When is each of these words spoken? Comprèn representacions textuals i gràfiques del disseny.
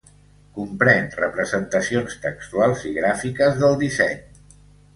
Comprèn 0.53 1.05
representacions 1.19 2.17
textuals 2.25 2.89
i 2.93 2.97
gràfiques 2.99 3.63
del 3.63 3.81
disseny. 3.87 4.21